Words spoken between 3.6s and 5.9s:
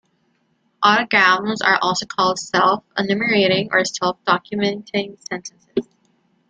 or 'self-documenting' sentences.